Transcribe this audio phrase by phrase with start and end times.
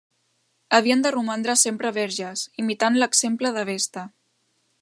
[0.77, 4.09] Havien de romandre sempre verges, imitant l'exemple de Vesta.